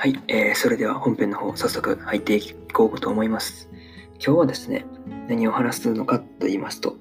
[0.00, 3.68] はい、えーそれでは本編の方早速入っていこうと思います。
[4.24, 4.86] 今日はですね、
[5.26, 6.94] 何を話すのかと言いますと、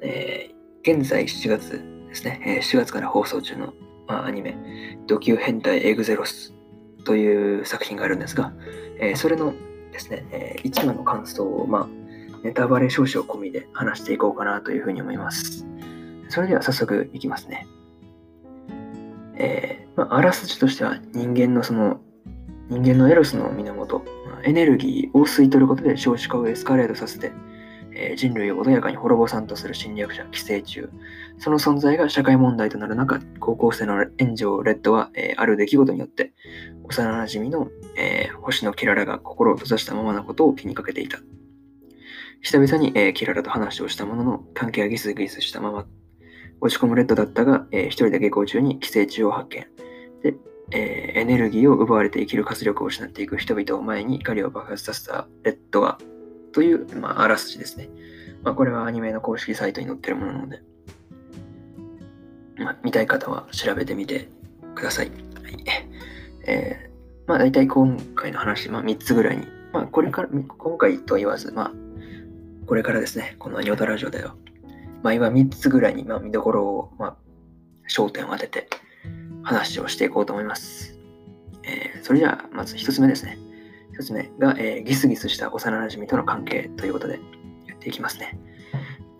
[0.00, 3.74] えー現在7月ですね、えー7月から放送中の、
[4.06, 4.56] まあ、アニメ、
[5.08, 6.54] ド級変態エグゼロス
[7.04, 8.52] という作品があるんですが、
[9.00, 9.52] えーそれの
[9.90, 11.88] ですね、え1話の感想を、まあ、
[12.44, 15.66] ネタバレ少々込みで話していこうかなというふうに思います。
[16.28, 17.66] それでは早速いきますね。
[19.34, 22.00] えーまあ、あらすじとしては人間のその
[22.70, 24.04] 人間のエロスの源、
[24.44, 27.32] エネルギーを吸い取ることで少子化をエスカレートさせて、
[27.92, 30.88] え人類を穏やかに滅ぼさんとする侵略者、寄生虫。
[31.38, 36.32] その存在が社会問題となる中、高校生の炎上レッドは、えーある出来事によって、
[36.84, 41.18] 幼馴染の、えー星野キララが心を閉ざしたままなことを気にかけていた。
[42.40, 45.86] 久々に、えキララと話をしたものの、関係はギスギスしたまま、
[46.60, 49.66] 落ち込むレッドだったが、えー一人で下校中に寄生虫を発見。
[50.22, 50.36] で、
[50.72, 55.98] えーエネルギーを奪われて生きる活力を失っていく人々を前に怒りを爆発させたレッドが、
[56.52, 57.90] という、まあ、あらすじですね。
[58.42, 60.62] まあ、これはアニメの公式サイトに載ってるものなので、
[62.56, 64.28] まあ、見たい方は調べてみて
[64.74, 65.10] ください。
[65.10, 65.64] はい。
[66.46, 71.72] えー、まあ、大体今回の話、まあ、3つぐらいに、まあ、これから、今回と言わず、まあ、
[72.66, 74.34] これからですね、このアニオタラジオでは、
[75.02, 77.16] まあ、今3つぐらいに、まあ、見どころを、まあ、
[77.88, 78.68] 焦点を当てて
[79.42, 80.98] 話をしていこうと思います。
[81.64, 83.38] えーそれじゃあ、まず1つ目ですね。
[83.98, 87.20] 1つ目が、えーギスギスした幼馴染との関係ということで
[87.66, 88.38] やっていきますね。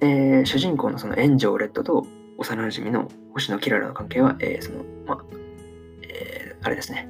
[0.00, 2.06] えー主人公のその炎上レッドと
[2.38, 5.24] 幼馴染の星野キララの関係は、えーその、まあ、
[6.02, 7.08] えーあれですね。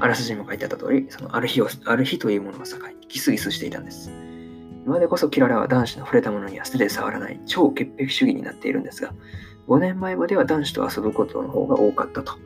[0.00, 4.10] あらすじにも書いてあった通り、そのある日を、ある日というものを境にギスギスしていたんです。
[4.86, 9.12] 今でこそキララは男子の触れたものには素手で触らない超潔癖主義になっているんですが、
[9.66, 12.38] 5年前までは男子と遊ぶことの方が多かったと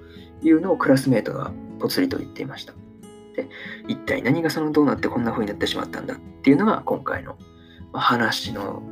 [0.43, 2.75] いうのをクラスメートがぽつりと言っていました。
[3.37, 3.49] で、
[3.89, 7.37] 一体何がそのどうなってこんな風になってしまったんだっていうのが今回の
[7.93, 8.83] 話の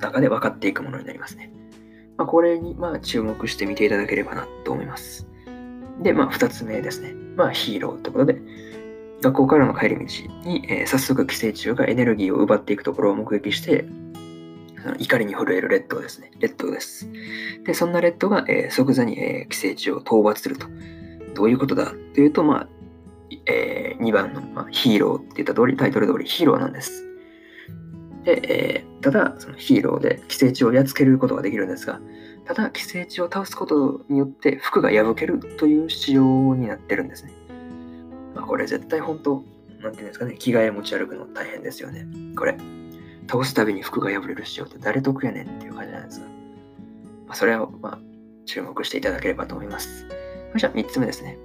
[0.00, 1.52] 中で分かっていくものになりますね。
[2.16, 5.28] まあ、これにまあ注目してみていただければなと思います。
[6.02, 7.14] で、まあ、2つ目ですね。
[7.36, 8.40] まあ、ヒーローということで、
[9.22, 10.04] 学校からの帰り道
[10.48, 13.84] に、えー早速寄生虫がエネルギーを奪っていくところを目撃して、
[14.82, 16.30] その怒りに震えるレッドですね。
[16.38, 17.08] レッドです。
[17.64, 20.66] で、そんなレッドが、えー即座に、えー寄生虫を討伐すると。
[21.38, 22.68] どういうことだというと、まあ、
[23.46, 27.04] えー2番の、まあ、ヒーローって言った通り、タイトル通りヒーローなんです。
[28.24, 32.00] で、えーただ、そのヒーローで寄生虫をやっつけることができるんですが、
[32.44, 37.32] ただ、寄生虫を倒すことによって服が破けるという仕様になってるんですね。
[38.34, 39.44] まあ、これ絶対本当、
[39.80, 42.08] なんていうんですかね、着替え持ち歩くの大変ですよね。
[42.36, 42.58] これ、
[43.30, 46.32] 倒すたびに服が破れる仕様って誰得やねんっていう感じなんですが、ま
[47.28, 47.98] あ、それを、まあ、
[48.46, 50.06] 注目していただければと思います。
[50.56, 51.38] じゃあ3つ目ですね。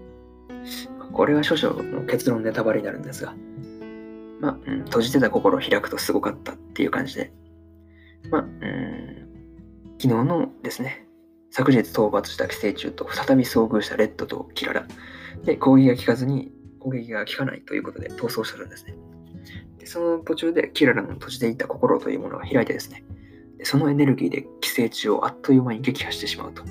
[0.98, 3.34] まあこれは少々の結論ネタバレになるんですが、
[4.40, 7.32] まあ、うん、閉じてた心を開くとすごかったっていう感じで、
[8.30, 9.28] まあ、うん、
[10.00, 11.08] 昨日のですね、
[11.52, 14.88] 昨日討伐した寄生虫と再び遭遇したレッドとキララ。
[15.44, 18.96] で、攻撃が効かずに、攻撃が効かないということで逃走するんですね。
[19.78, 23.04] で、その途中でキララの閉じていた心というものが開いてですね、
[23.64, 26.64] でそのエネルギーで寄生虫をあっという間に撃破してしまうと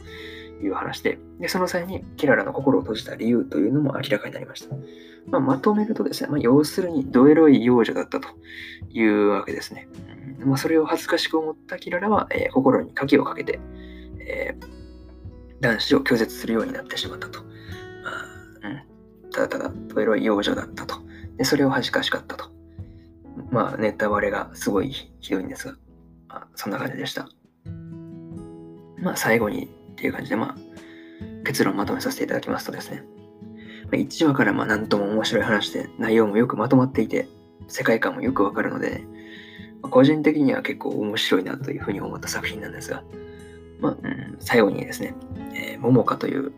[0.65, 4.75] いう話で、でその際にキララの心を閉じた理由というのも明らかになりました。
[5.29, 8.29] まあ、まとめるとですね、まあ、要するにドエロい幼女だったと
[8.91, 9.89] いうわけですね。
[10.41, 13.61] うんまあ、それを恥ずかしく思ったキララは、えー心に鍵をかけて、
[14.27, 14.83] えー
[15.63, 17.41] 男子を拒絶するようになってしまったと。
[17.41, 17.47] ま
[18.65, 18.69] あ
[19.25, 20.97] うん、ただただドエロい幼女だったと。
[21.37, 22.51] でそれを恥ずかしかったと。
[23.51, 25.75] まあ、ネタバレがすごいひどいんですが、
[26.29, 27.29] まあ、そんな感じでした。
[28.99, 33.05] まあ、最後にっていう感じで、まあ、結論まとめさせていただきますとですね、
[33.85, 37.29] まあ1話からまあ何とも面白い話で内容もよくまとまっていて
[37.69, 39.05] 世界観もよくわかるので、
[39.83, 43.05] まあ個人的には結構面白いなというふうに思った作品なんですが、
[43.81, 45.15] まあうん、最後にですね、
[45.55, 46.53] えー、桃花という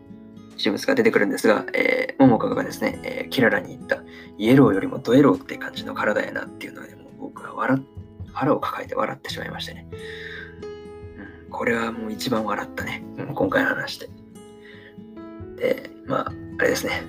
[0.57, 4.01] 人物が出てくるんですが、えー、桃花がですね、えーキララに言った
[4.37, 7.81] イエローよりもドエローって感じの体やなっていうのはね、も僕は笑
[8.33, 9.87] 腹を抱えて笑ってしまいましてね。
[11.55, 13.01] これはもう一番笑ったね。
[13.33, 14.09] 今回の話で。
[15.55, 17.01] で、まあ、あれですね。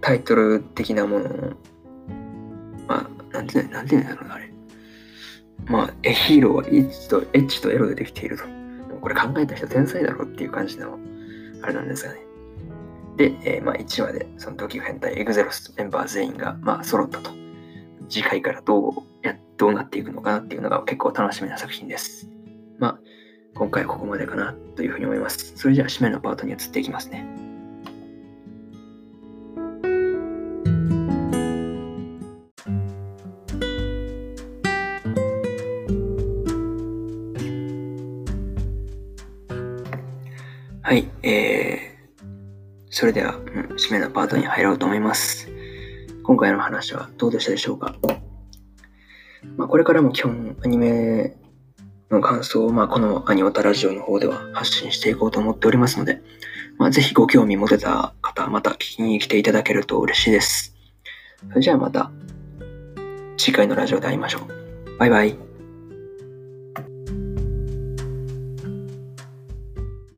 [0.00, 1.52] タイトル的なものを、
[2.88, 4.52] まあ、なんて、なんて言うんだろうな、あれ。
[5.66, 8.44] まあ、え、ヒーローはエッチと、エッチとエロでできていると。
[9.00, 10.98] これ考えた人天才だろっていう感じの、
[11.62, 12.20] あれなんですがね。
[13.16, 17.30] で、えー、まあ、1話で、その時変態エグゼロスメンバー全員が、まあ、揃ったと。
[18.08, 22.28] 次回からどうや、どうなっていくのかなっていうのが結構楽しみな作品です。
[22.78, 22.98] まあ、
[23.58, 25.56] 今回はここまでかなというふうに思います。
[25.56, 27.26] それじゃあ、締めのパートに移っていきますね。
[40.82, 42.24] はい、えー、
[42.90, 43.42] それでは、うん、
[43.76, 45.48] 締めのパートに入ろうと思います。
[46.22, 47.96] 今回の話はどうでしたでしょうか？
[49.56, 51.36] まあ、これからも基本アニメ
[52.10, 56.20] の感想を、まあ、このアニオタラジオの方では発信していこうと思っておりますので、
[56.78, 60.74] まあ、ぜひご興味持てた方、また聞きに来ていただけると嬉しいです。
[61.48, 62.10] それじゃあまた
[63.36, 64.98] 次回のラジオで会いましょう。
[64.98, 65.45] バイバイ。